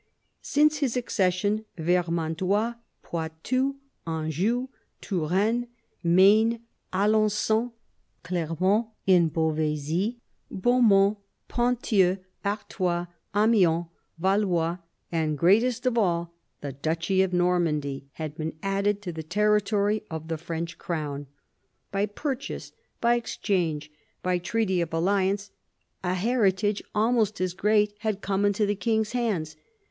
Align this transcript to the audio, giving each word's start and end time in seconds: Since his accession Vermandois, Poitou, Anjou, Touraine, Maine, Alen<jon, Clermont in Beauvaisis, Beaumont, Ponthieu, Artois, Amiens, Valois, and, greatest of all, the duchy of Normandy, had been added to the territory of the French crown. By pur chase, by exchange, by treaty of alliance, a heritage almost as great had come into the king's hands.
Since 0.41 0.77
his 0.79 0.97
accession 0.97 1.65
Vermandois, 1.77 2.73
Poitou, 3.03 3.75
Anjou, 4.07 4.69
Touraine, 4.99 5.67
Maine, 6.01 6.61
Alen<jon, 6.91 7.71
Clermont 8.23 8.87
in 9.05 9.29
Beauvaisis, 9.29 10.15
Beaumont, 10.49 11.19
Ponthieu, 11.47 12.17
Artois, 12.43 13.05
Amiens, 13.35 13.89
Valois, 14.17 14.79
and, 15.11 15.37
greatest 15.37 15.85
of 15.85 15.95
all, 15.99 16.33
the 16.61 16.73
duchy 16.73 17.21
of 17.21 17.31
Normandy, 17.31 18.07
had 18.13 18.35
been 18.35 18.57
added 18.63 19.03
to 19.03 19.11
the 19.13 19.21
territory 19.21 20.01
of 20.09 20.29
the 20.29 20.37
French 20.39 20.79
crown. 20.79 21.27
By 21.91 22.07
pur 22.07 22.33
chase, 22.33 22.71
by 23.01 23.13
exchange, 23.17 23.91
by 24.23 24.39
treaty 24.39 24.81
of 24.81 24.91
alliance, 24.91 25.51
a 26.03 26.15
heritage 26.15 26.81
almost 26.95 27.39
as 27.39 27.53
great 27.53 27.93
had 27.99 28.21
come 28.21 28.45
into 28.45 28.65
the 28.65 28.73
king's 28.73 29.11
hands. 29.11 29.55